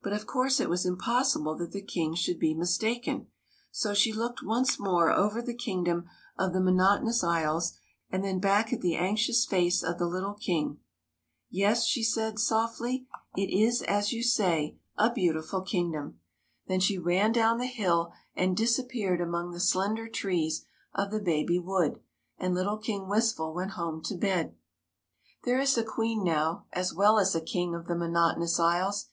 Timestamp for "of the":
6.38-6.60, 9.82-10.06, 20.94-21.18, 27.74-27.96